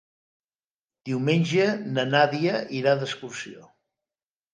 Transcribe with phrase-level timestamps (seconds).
[1.09, 1.67] Diumenge
[1.97, 3.67] na Nàdia irà d'excursió.